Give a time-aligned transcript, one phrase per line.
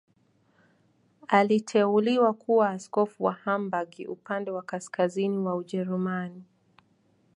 [1.27, 6.43] Aliteuliwa kuwa askofu wa Hamburg, upande wa kaskazini wa Ujerumani.